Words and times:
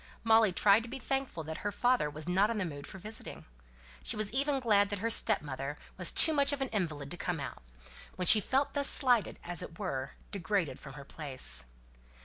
Molly 0.23 0.51
tried 0.51 0.81
to 0.81 0.89
be 0.89 0.97
thankful 0.97 1.43
that 1.43 1.59
her 1.59 1.71
father 1.71 2.09
was 2.09 2.27
not 2.27 2.49
in 2.49 2.57
the 2.57 2.65
mood 2.65 2.87
for 2.87 2.97
visiting. 2.97 3.45
She 4.01 4.15
was 4.17 4.33
even 4.33 4.59
glad 4.59 4.89
that 4.89 4.97
her 4.97 5.11
stepmother 5.11 5.77
was 5.95 6.11
too 6.11 6.33
much 6.33 6.51
of 6.51 6.59
an 6.59 6.69
invalid 6.69 7.11
to 7.11 7.17
come 7.17 7.39
out, 7.39 7.61
when 8.15 8.25
she 8.25 8.39
felt 8.41 8.73
thus 8.73 8.89
slighted, 8.89 9.37
and 9.43 9.51
as 9.51 9.61
it 9.61 9.77
were, 9.77 10.13
degraded 10.31 10.79
from 10.79 10.93
her 10.93 11.05
place. 11.05 11.67